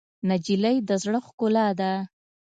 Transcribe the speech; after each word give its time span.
نجلۍ 0.29 0.75
د 0.87 0.89
زړه 1.03 1.19
ښکلا 1.27 1.67
ده. 1.79 1.91